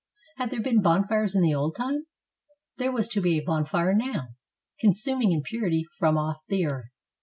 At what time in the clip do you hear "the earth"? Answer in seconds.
6.47-6.89